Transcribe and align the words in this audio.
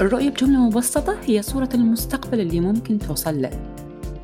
الرؤية 0.00 0.30
بجملة 0.30 0.58
مبسطة 0.58 1.20
هي 1.24 1.42
صورة 1.42 1.68
المستقبل 1.74 2.40
اللي 2.40 2.60
ممكن 2.60 2.98
توصل 2.98 3.42
له. 3.42 3.74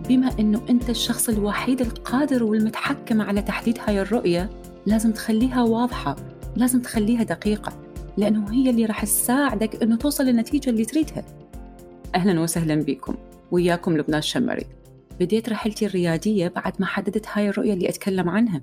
بما 0.09 0.39
أنه 0.41 0.63
أنت 0.71 0.91
الشخص 0.91 1.29
الوحيد 1.29 1.81
القادر 1.81 2.45
والمتحكم 2.45 3.21
على 3.21 3.43
تحديد 3.43 3.79
هاي 3.87 4.01
الرؤية 4.01 4.51
لازم 4.87 5.13
تخليها 5.13 5.63
واضحة 5.63 6.17
لازم 6.57 6.81
تخليها 6.81 7.23
دقيقة 7.23 7.73
لأنه 8.17 8.53
هي 8.53 8.71
اللي 8.71 8.87
راح 8.87 9.05
تساعدك 9.05 9.83
أنه 9.83 9.97
توصل 9.97 10.25
للنتيجة 10.25 10.71
اللي 10.71 10.85
تريدها. 10.85 11.25
أهلا 12.15 12.41
وسهلا 12.41 12.75
بكم. 12.75 13.15
وياكم 13.51 13.97
لبنان 13.97 14.19
الشمري. 14.19 14.67
بديت 15.21 15.49
رحلتي 15.49 15.87
الريادية 15.87 16.49
بعد 16.49 16.73
ما 16.79 16.87
حددت 16.87 17.27
هاي 17.33 17.49
الرؤية 17.49 17.73
اللي 17.73 17.89
أتكلم 17.89 18.29
عنها. 18.29 18.63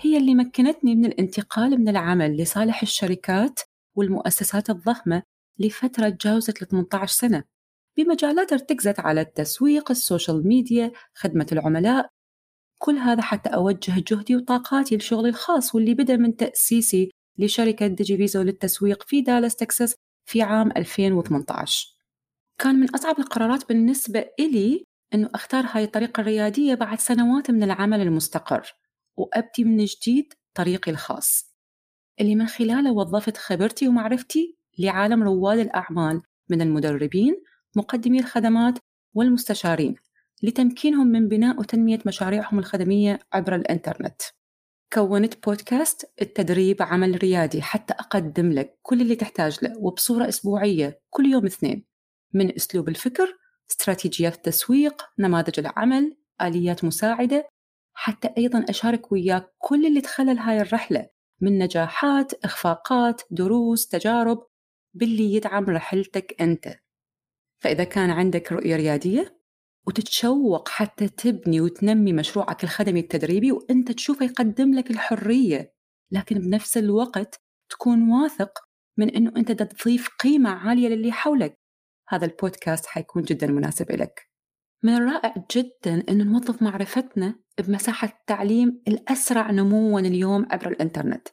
هي 0.00 0.16
اللي 0.16 0.34
مكنتني 0.34 0.94
من 0.94 1.04
الانتقال 1.04 1.80
من 1.80 1.88
العمل 1.88 2.36
لصالح 2.36 2.82
الشركات 2.82 3.60
والمؤسسات 3.96 4.70
الضخمة 4.70 5.22
لفترة 5.58 6.08
تجاوزت 6.08 6.62
ال 6.62 6.68
18 6.68 7.14
سنة 7.14 7.44
بمجالات 7.96 8.52
ارتكزت 8.52 9.00
على 9.00 9.20
التسويق، 9.20 9.90
السوشيال 9.90 10.48
ميديا، 10.48 10.92
خدمة 11.14 11.46
العملاء 11.52 12.10
كل 12.78 12.96
هذا 12.96 13.22
حتى 13.22 13.48
أوجه 13.50 14.04
جهدي 14.06 14.36
وطاقاتي 14.36 14.96
لشغلي 14.96 15.28
الخاص 15.28 15.74
واللي 15.74 15.94
بدأ 15.94 16.16
من 16.16 16.36
تأسيسي 16.36 17.10
لشركة 17.38 17.86
ديجي 17.86 18.16
فيزو 18.16 18.42
للتسويق 18.42 19.02
في 19.08 19.20
دالاس 19.20 19.56
تكساس 19.56 19.94
في 20.28 20.42
عام 20.42 20.72
2018 20.76 21.98
كان 22.58 22.74
من 22.74 22.90
أصعب 22.90 23.18
القرارات 23.18 23.68
بالنسبة 23.68 24.30
إلي 24.40 24.84
أنه 25.14 25.30
أختار 25.34 25.64
هاي 25.68 25.84
الطريقة 25.84 26.20
الريادية 26.20 26.74
بعد 26.74 27.00
سنوات 27.00 27.50
من 27.50 27.62
العمل 27.62 28.00
المستقر 28.00 28.72
وأبدي 29.16 29.64
من 29.64 29.84
جديد 29.84 30.34
طريقي 30.54 30.90
الخاص. 30.90 31.54
اللي 32.20 32.34
من 32.34 32.46
خلاله 32.46 32.92
وظفت 32.92 33.36
خبرتي 33.36 33.88
ومعرفتي 33.88 34.57
لعالم 34.78 35.22
رواد 35.22 35.58
الأعمال 35.58 36.22
من 36.48 36.62
المدربين 36.62 37.42
مقدمي 37.76 38.20
الخدمات 38.20 38.78
والمستشارين 39.14 39.94
لتمكينهم 40.42 41.06
من 41.06 41.28
بناء 41.28 41.60
وتنمية 41.60 41.98
مشاريعهم 42.06 42.58
الخدمية 42.58 43.18
عبر 43.32 43.54
الإنترنت. 43.54 44.22
كونت 44.92 45.46
بودكاست 45.46 46.12
التدريب 46.22 46.82
عمل 46.82 47.18
ريادي 47.22 47.62
حتى 47.62 47.94
أقدم 47.94 48.52
لك 48.52 48.78
كل 48.82 49.00
اللي 49.00 49.16
تحتاج 49.16 49.58
له 49.62 49.78
وبصورة 49.78 50.28
أسبوعية 50.28 51.00
كل 51.10 51.26
يوم 51.26 51.46
اثنين. 51.46 51.84
من 52.34 52.54
أسلوب 52.54 52.88
الفكر 52.88 53.38
استراتيجيات 53.70 54.34
التسويق 54.34 55.02
نماذج 55.18 55.60
العمل 55.60 56.16
آليات 56.42 56.84
مساعدة 56.84 57.48
حتى 57.94 58.28
أيضا 58.38 58.64
أشارك 58.68 59.12
وياك 59.12 59.52
كل 59.58 59.86
اللي 59.86 60.00
تخلل 60.00 60.38
هاي 60.38 60.60
الرحلة 60.60 61.08
من 61.40 61.58
نجاحات 61.58 62.44
إخفاقات 62.44 63.22
دروس 63.30 63.88
تجارب 63.88 64.46
باللي 64.98 65.34
يدعم 65.34 65.64
رحلتك 65.64 66.42
أنت. 66.42 66.74
فإذا 67.62 67.84
كان 67.84 68.10
عندك 68.10 68.52
رؤية 68.52 68.76
ريادية 68.76 69.38
وتتشوق 69.86 70.68
حتى 70.68 71.08
تبني 71.08 71.60
وتنمي 71.60 72.12
مشروعك 72.12 72.64
الخدمي 72.64 73.00
التدريبي 73.00 73.52
وأنت 73.52 73.92
تشوفه 73.92 74.26
يقدم 74.26 74.74
لك 74.74 74.90
الحرية 74.90 75.74
لكن 76.10 76.38
بنفس 76.38 76.78
الوقت 76.78 77.40
تكون 77.70 78.10
واثق 78.10 78.58
من 78.98 79.10
أنه 79.10 79.32
أنت 79.36 79.52
تضيف 79.52 80.08
قيمة 80.08 80.50
عالية 80.50 80.88
للي 80.88 81.12
حولك. 81.12 81.58
هذا 82.08 82.26
البودكاست 82.26 82.86
حيكون 82.86 83.22
جدا 83.22 83.46
مناسب 83.46 83.92
لك 83.92 84.28
من 84.84 84.94
الرائع 84.94 85.34
جدا 85.56 86.04
أن 86.08 86.26
نوظف 86.26 86.62
معرفتنا 86.62 87.40
بمساحة 87.58 88.08
التعليم 88.08 88.82
الأسرع 88.88 89.50
نموا 89.50 90.00
اليوم 90.00 90.46
عبر 90.50 90.68
الإنترنت. 90.68 91.28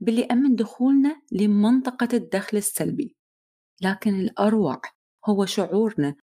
باللي 0.00 0.24
أمن 0.24 0.54
دخولنا 0.54 1.22
لمنطقة 1.32 2.08
الدخل 2.14 2.56
السلبي. 2.56 3.16
لكن 3.82 4.14
الأروع 4.14 4.80
هو 5.28 5.46
شعورنا 5.46 6.14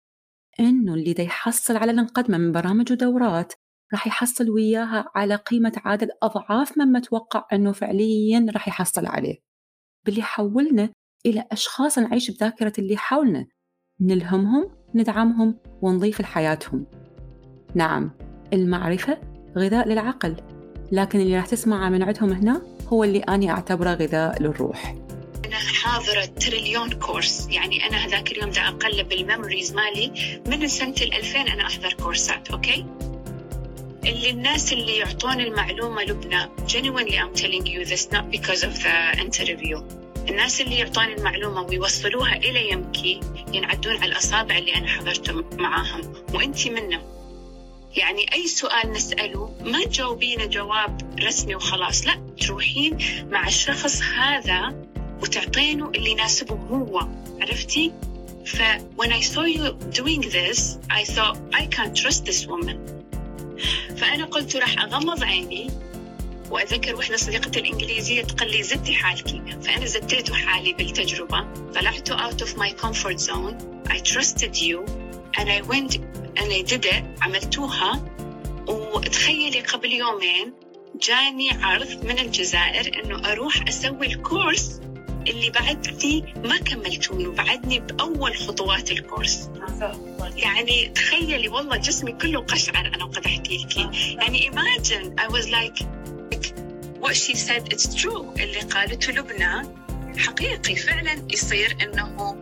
إنه 0.60 0.94
اللي 0.94 1.14
دا 1.14 1.24
يحصل 1.24 1.78
على 1.78 1.92
الانقدمة 1.92 2.38
من 2.38 2.52
برامج 2.52 2.92
ودورات 2.92 3.54
راح 3.94 4.08
يحصل 4.08 4.50
وياها 4.50 5.06
على 5.16 5.36
قيمة 5.36 5.74
عادل 5.78 6.10
أضعاف 6.24 6.78
مما 6.78 7.00
توقع 7.00 7.48
أنه 7.54 7.72
فعليا 7.72 8.46
راح 8.54 8.68
يحصل 8.68 9.06
عليه. 9.06 9.38
باللي 10.06 10.22
حولنا 10.22 10.90
إلى 11.26 11.48
أشخاص 11.52 12.00
نعيش 12.00 12.32
بذاكرة 12.32 12.74
اللي 12.80 12.98
حولنا 12.98 13.48
نلهمهم 14.02 14.72
ندعمهم 14.96 15.60
ونضيف 15.82 16.22
لحياتهم. 16.22 16.86
نعم 17.76 18.12
المعرفة 18.54 19.22
غذاء 19.58 19.88
للعقل. 19.88 20.36
لكن 20.92 21.20
اللي 21.20 21.36
راح 21.36 21.46
تسمعه 21.46 21.90
من 21.90 22.04
عندهم 22.04 22.32
هنا 22.32 22.62
هو 22.88 23.04
اللي 23.04 23.20
أنا 23.20 23.52
أعتبره 23.52 23.94
غذاء 23.94 24.42
للروح. 24.42 24.96
أنا 25.46 25.56
حاضرة 25.56 26.26
trillion 26.26 26.90
course. 26.90 27.48
يعني 27.52 27.88
أنا 27.88 27.98
هذاك 27.98 28.32
اليوم 28.32 28.50
دا 28.50 28.62
أقلب 28.68 29.12
ال 29.12 29.19
memories 29.19 29.74
مالي. 29.74 30.40
من 30.48 30.68
سنة 30.68 30.96
2000 31.02 31.42
أنا 31.42 31.68
أحضر 31.68 31.94
كورسات 31.94 32.52
أوكي؟ 32.52 32.86
اللي 34.06 34.30
الناس 34.30 34.74
اللي 34.74 34.98
يعطون 34.98 35.40
المعلومة 35.40 36.04
لبنى 36.04 36.50
genuinely 36.68 37.18
I'm 37.18 37.42
telling 37.42 37.66
you 37.66 37.86
this 37.86 38.12
not 38.12 38.32
because 38.32 38.64
of 38.64 38.84
the 38.84 39.22
interview. 39.22 39.82
الناس 40.30 40.62
اللي 40.62 40.80
يعطون 40.80 41.06
المعلومة 41.06 41.62
ويوصلوها 41.62 42.36
إلى 42.36 42.72
يمكي 42.72 43.20
ينعدون 43.54 43.96
على 43.98 44.12
الأصابع 44.12 44.58
اللي 44.58 44.76
أنا 44.76 44.88
حضرت 44.88 45.30
معاهم. 45.60 46.02
وأنت 46.34 46.68
منهم. 46.68 47.17
يعني 47.98 48.34
أي 48.34 48.48
سؤال 48.48 48.92
نسأله 48.92 49.56
ما 49.66 49.84
تجاوبينه 49.84 50.46
جواب 50.46 51.20
رسمي 51.24 51.56
وخلاص. 51.56 52.06
لا 52.06 52.22
تروحين 52.42 52.98
مع 53.32 53.48
الشخص 53.48 54.02
هذا 54.02 54.76
وتعطينه 55.22 55.90
اللي 55.90 56.12
يناسبه 56.12 56.56
هو. 56.56 57.08
عرفتي؟ 57.42 57.94
ف 58.46 58.62
when 58.98 59.12
I 59.12 59.22
saw 59.22 59.46
you 59.46 59.74
doing 60.02 60.22
this 60.22 60.78
I 60.90 61.04
thought 61.04 61.38
I 61.54 61.66
can't 61.76 61.96
trust 62.04 62.26
this 62.26 62.48
woman. 62.48 62.78
فأنا 63.98 64.26
قلت 64.26 64.56
راح 64.56 64.80
أغمض 64.80 65.24
عيني 65.24 65.72
وأذكر 66.52 66.96
وحدة 66.96 67.18
صديقتي 67.18 67.60
الإنجليزية 67.60 68.22
تقول 68.22 68.52
لي 68.52 68.64
زدتي 68.64 68.94
حالك. 68.94 69.62
فأنا 69.64 69.86
زديت 69.86 70.34
حالي 70.34 70.74
بالتجربة 70.74 71.46
طلعت 71.76 72.12
out 72.12 72.42
of 72.42 72.58
my 72.58 72.72
comfort 72.84 73.20
zone. 73.20 73.56
I 73.90 74.00
trusted 74.00 74.56
you. 74.56 75.07
And 75.38 75.50
I 75.50 75.62
went 75.62 75.98
and 76.40 76.48
عملتوها 77.22 78.06
وتخيلي 78.68 79.60
قبل 79.60 79.92
يومين 79.92 80.54
جاني 81.02 81.50
عرض 81.52 82.06
من 82.06 82.20
الجزائر 82.20 83.04
إنه 83.04 83.32
أروح 83.32 83.68
أسوي 83.68 84.08
الكورس 84.08 84.82
اللي 85.28 85.50
بعدني 85.50 86.34
ما 86.44 86.58
كملتوني 86.58 87.28
وبعدني 87.28 87.80
بأول 87.80 88.36
خطوات 88.36 88.92
الكورس. 88.92 89.50
يعني 90.36 90.90
تخيلي 90.90 91.48
والله 91.48 91.78
جسمي 91.78 92.12
كله 92.12 92.42
قشعر 92.42 92.92
أنا 92.96 93.04
وقد 93.04 93.26
أحكي 93.26 93.58
لك. 93.58 93.78
يعني 93.78 94.52
imagine 94.52 95.20
I 95.20 95.28
was 95.28 95.50
like 95.50 95.86
what 97.02 97.16
she 97.16 97.36
said 97.36 97.74
it's 97.74 97.96
true 98.02 98.42
اللي 98.42 98.60
قالته 98.60 99.14
لبنى 99.14 99.68
حقيقي 100.18 100.76
فعلا 100.76 101.28
يصير 101.34 101.78
إنه 101.82 102.38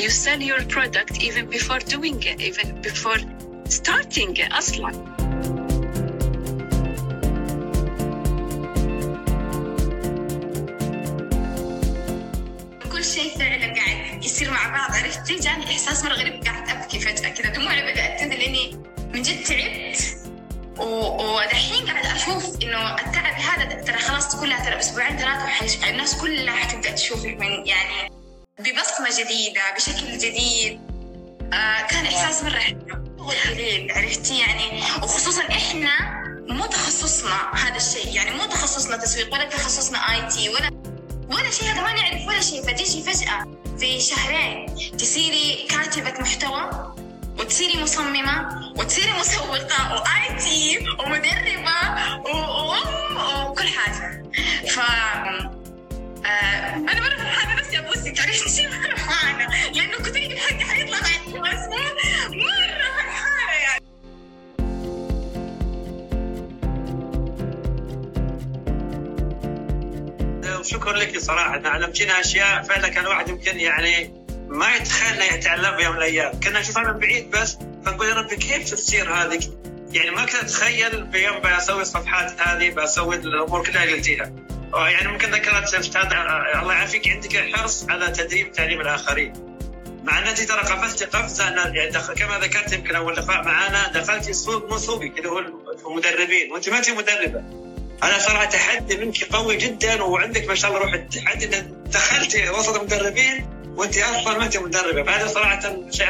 you 0.00 0.08
sell 0.08 0.40
your 0.40 0.62
product 0.64 1.22
even 1.22 1.44
before 1.56 1.78
doing 1.94 2.18
it 2.22 2.40
even 2.40 2.80
before 2.80 3.20
starting 3.68 4.34
it 4.36 4.52
أصلا 4.52 4.90
يصير 14.22 14.50
مع 14.50 14.68
بعض 14.68 14.96
عرفتي 14.96 15.36
جاني 15.36 15.64
إحساس 15.64 16.04
مره 16.04 16.14
غريب 16.14 16.44
قعدت 16.46 16.70
أبكي 16.70 17.00
فجأة 17.00 17.28
كذا 17.28 17.52
دموعي 17.52 17.92
بدات 17.92 18.20
تنزل 18.20 18.38
لأني 18.38 18.82
من 19.14 19.22
جد 19.22 19.42
تعبت. 19.42 20.16
ودحين 20.78 21.86
قاعد 21.86 22.06
أشوف 22.06 22.62
إنه 22.62 22.94
التعب 22.94 23.34
هذا 23.34 23.82
ترى 23.82 23.98
خلاص 23.98 24.40
كلها 24.40 24.64
ترى 24.64 24.78
أسبوعين 24.78 25.16
ثلاثة 25.16 25.90
الناس 25.90 26.16
كلها 26.16 26.54
حتبدا 26.56 26.90
تشوفك 26.90 27.36
من 27.40 27.66
يعني 27.66 28.19
ببصمة 28.60 29.24
جديدة 29.24 29.60
بشكل 29.76 30.18
جديد. 30.18 30.80
آه 31.52 31.86
كان 31.90 32.06
إحساس 32.06 32.42
مرة 32.42 32.58
حلو. 32.58 33.00
عرفتي 33.90 34.38
يعني 34.38 34.82
وخصوصا 35.02 35.42
إحنا 35.42 36.20
مو 36.48 36.66
تخصصنا 36.66 37.54
هذا 37.54 37.76
الشيء. 37.76 38.14
يعني 38.14 38.30
مو 38.30 38.44
تخصصنا 38.44 38.96
تسويق 38.96 39.34
ولا 39.34 39.44
تخصصنا 39.44 39.98
آي 39.98 40.26
تي 40.28 40.48
ولا 40.48 40.70
ولا 41.30 41.50
شيء 41.50 41.68
هذا 41.68 41.82
ما 41.82 41.92
نعرف 41.92 42.28
ولا 42.28 42.40
شيء. 42.40 42.62
فتيجي 42.62 43.02
فجأة 43.02 43.46
في 43.78 44.00
شهرين 44.00 44.66
تصيري 44.98 45.66
كاتبة 45.70 46.20
محتوى 46.20 46.94
وتصيري 47.38 47.82
مصممة 47.82 48.48
وتصيري 48.76 49.12
مسوقة 49.12 49.94
وآي 49.94 50.38
تي 50.38 50.78
ومدربة 50.98 51.78
وكل 53.50 53.68
حاجة. 53.68 54.22
ف 54.68 54.78
آه 56.26 56.74
أنا 56.74 57.00
مرة 57.00 57.16
فرحانة 57.16 57.59
مرة 58.58 58.96
فرحانة 58.96 59.70
لأنه 59.74 59.96
كتير 59.96 60.36
حقي 60.36 60.64
حيطلع 60.64 60.98
بعد 61.00 61.34
مرة 61.34 61.50
فرحانة 62.96 63.52
يعني. 63.62 63.80
وشكرا 70.60 70.92
لك 70.92 71.18
صراحة 71.18 71.68
علمتينا 71.68 72.20
أشياء 72.20 72.62
فعلا 72.62 72.88
كان 72.88 73.04
الواحد 73.04 73.28
يمكن 73.28 73.60
يعني 73.60 74.12
ما 74.48 74.74
يتخيل 74.74 75.34
يتعلم 75.34 75.76
بيوم 75.76 75.92
من 75.92 75.98
الأيام. 75.98 76.40
كنا 76.40 76.60
نشوفها 76.60 76.92
من 76.92 76.98
بعيد 76.98 77.30
بس 77.30 77.58
فنقول 77.86 78.08
يا 78.08 78.14
ربي 78.14 78.36
كيف 78.36 78.70
تصير 78.70 79.14
هذه؟ 79.14 79.40
يعني 79.92 80.10
ما 80.10 80.24
كنت 80.24 80.34
أتخيل 80.34 81.04
بيوم 81.04 81.40
بسوي 81.40 81.82
الصفحات 81.82 82.40
هذه 82.40 82.70
بسوي 82.70 83.16
الأمور 83.16 83.66
كلها 83.66 83.84
اللي 83.84 83.94
قلتيها. 83.94 84.32
يعني 84.74 85.08
ممكن 85.08 85.30
ذكرت 85.30 85.74
أستاذ 85.74 86.06
الله 86.60 86.72
يعافيك 86.74 87.08
عندك 87.08 87.36
حرص 87.54 87.86
على 87.88 88.10
تدريب 88.10 88.52
تعليم 88.52 88.80
الآخرين. 88.80 89.32
مع 90.04 90.18
أن 90.18 90.26
أنت 90.26 90.40
ترى 90.40 90.60
قفزتي 90.60 91.04
قفزه 91.04 91.44
يعني 91.44 91.90
كما 91.90 92.38
ذكرت 92.38 92.72
يمكن 92.72 92.94
أول 92.94 93.16
لقاء 93.16 93.44
معانا 93.44 93.92
دخلتي 93.94 94.32
سوق 94.32 94.70
مو 94.70 94.78
سوقك 94.78 95.18
اللي 95.18 95.28
هو 95.28 95.38
المدربين. 95.86 96.52
وأنت 96.52 96.68
ما 96.68 96.78
أنت 96.78 96.90
مدربة. 96.90 97.42
أنا 98.02 98.18
صراحة 98.18 98.44
تحدي 98.44 98.96
منك 98.96 99.24
قوي 99.24 99.56
جدا 99.56 100.02
وعندك 100.02 100.48
ما 100.48 100.54
شاء 100.54 100.70
الله 100.70 100.82
روح 100.82 100.92
التحدي 100.92 101.58
ان 101.58 101.84
دخلتي 101.86 102.50
وسط 102.50 102.76
المدربين 102.76 103.46
وأنت 103.76 103.98
أصلا 103.98 104.38
ما 104.38 104.44
أنت 104.44 104.56
مدربة. 104.56 105.02
فهذا 105.02 105.26
صراحة 105.26 105.60
شيء 105.90 106.06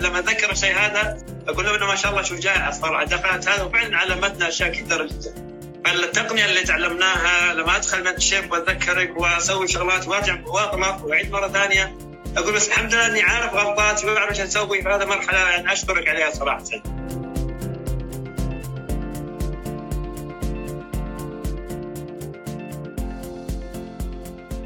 لما 0.00 0.18
اتذكر 0.18 0.52
الشيء 0.52 0.74
هذا 0.74 1.18
أقول 1.48 1.66
له 1.80 1.86
ما 1.86 1.94
شاء 1.94 2.10
الله 2.10 2.22
شجاعه 2.22 2.70
صراحة 2.70 3.04
دخلت 3.04 3.48
هذا 3.48 3.62
وفعلا 3.62 3.98
علمتنا 3.98 4.48
أشياء 4.48 4.72
كثيرة 4.72 5.04
جدا. 5.04 5.43
فالتقنيه 5.84 6.44
اللي 6.44 6.62
تعلمناها 6.62 7.54
لما 7.54 7.76
أدخل 7.76 8.00
من 8.00 8.08
الشيب 8.08 8.52
واذكرك 8.52 9.16
وأسوي 9.16 9.68
شغلات 9.68 10.08
وارجع 10.08 10.38
واغلط 10.46 11.02
وأعيد 11.02 11.30
مرة 11.30 11.48
ثانية 11.48 11.96
أقول 12.36 12.54
بس 12.54 12.68
الحمد 12.68 12.94
لله 12.94 13.06
إني 13.06 13.22
عارف 13.22 13.54
غلطاتي 13.54 14.06
وأعرف 14.06 14.30
إيش 14.30 14.40
أسوي 14.40 14.82
في 14.82 14.88
هذه 14.88 15.04
مرحلة 15.04 15.38
يعني 15.38 15.72
أشكرك 15.72 16.08
عليها 16.08 16.30
صراحة. 16.30 16.64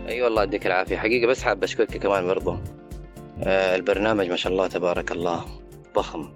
أي 0.06 0.15
أيوة 0.15 0.25
والله 0.25 0.43
يديك 0.43 0.67
العافية. 0.67 0.97
حقيقة 0.97 1.26
بس 1.26 1.43
حاب 1.43 1.65
أشكرك 1.65 1.97
كمان 1.97 2.26
برضو. 2.26 2.59
آه 3.43 3.76
البرنامج 3.76 4.31
ما 4.31 4.37
شاء 4.37 4.53
الله 4.53 4.67
تبارك 4.67 5.12
الله 5.12 5.44
ضخم. 5.94 6.32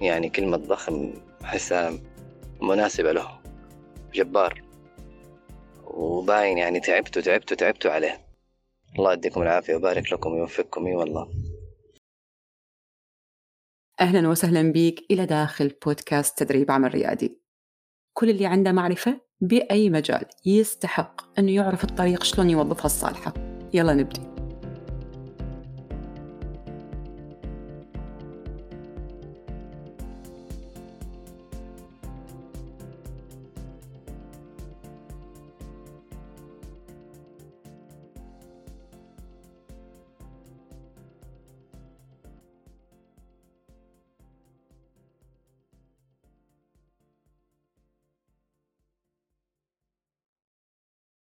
يعني 0.00 0.28
كلمة 0.28 0.56
ضخم 0.56 1.14
أحسها 1.44 1.92
مناسبة 2.62 3.12
له. 3.12 3.45
جبار. 4.16 4.62
وباين 5.84 6.58
يعني 6.58 6.80
تعبتوا 6.80 7.22
تعبتوا 7.22 7.56
تعبتوا 7.56 7.90
عليه. 7.90 8.26
الله 8.98 9.12
يديكم 9.12 9.42
العافية 9.42 9.74
ويبارك 9.74 10.12
لكم 10.12 10.32
ويوفقكم. 10.32 10.86
إي 10.86 10.94
والله. 10.94 11.30
أهلا 14.00 14.28
وسهلا 14.28 14.72
بيك 14.72 15.06
إلى 15.10 15.26
داخل 15.26 15.74
بودكاست 15.86 16.38
تدريب 16.38 16.70
عمل 16.70 16.94
ريادي. 16.94 17.40
كل 18.12 18.30
اللي 18.30 18.46
عنده 18.46 18.72
معرفة 18.72 19.20
بأي 19.40 19.90
مجال 19.90 20.24
يستحق 20.46 21.38
أنه 21.38 21.52
يعرف 21.52 21.84
الطريق 21.84 22.22
شلون 22.22 22.50
يوظفها 22.50 22.86
الصالحة. 22.86 23.34
يلا 23.74 23.94
نبدي 23.94 24.35